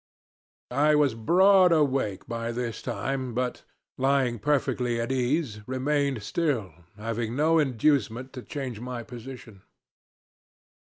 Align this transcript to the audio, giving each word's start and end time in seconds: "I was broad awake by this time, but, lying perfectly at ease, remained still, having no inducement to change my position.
"I 0.71 0.95
was 0.95 1.13
broad 1.13 1.71
awake 1.71 2.25
by 2.27 2.51
this 2.51 2.81
time, 2.81 3.35
but, 3.35 3.61
lying 3.99 4.39
perfectly 4.39 4.99
at 4.99 5.11
ease, 5.11 5.61
remained 5.67 6.23
still, 6.23 6.73
having 6.97 7.35
no 7.35 7.59
inducement 7.59 8.33
to 8.33 8.41
change 8.41 8.79
my 8.79 9.03
position. 9.03 9.61